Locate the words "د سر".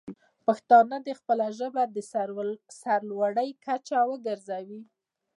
1.95-2.99